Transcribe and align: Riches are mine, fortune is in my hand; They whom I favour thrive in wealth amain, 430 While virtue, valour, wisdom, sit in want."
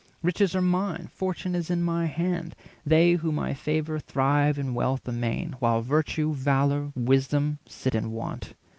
Riches 0.23 0.55
are 0.55 0.63
mine, 0.63 1.11
fortune 1.13 1.53
is 1.53 1.69
in 1.69 1.83
my 1.83 2.07
hand; 2.07 2.55
They 2.83 3.11
whom 3.11 3.37
I 3.37 3.53
favour 3.53 3.99
thrive 3.99 4.57
in 4.57 4.73
wealth 4.73 5.07
amain, 5.07 5.49
430 5.59 5.59
While 5.59 5.81
virtue, 5.83 6.33
valour, 6.33 6.91
wisdom, 6.95 7.59
sit 7.67 7.93
in 7.93 8.09
want." 8.11 8.55